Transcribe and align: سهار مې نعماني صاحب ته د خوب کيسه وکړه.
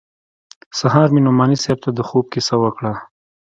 سهار 0.79 1.07
مې 1.13 1.21
نعماني 1.25 1.57
صاحب 1.63 1.79
ته 1.85 1.89
د 1.93 1.99
خوب 2.07 2.25
کيسه 2.33 2.55
وکړه. 2.63 2.93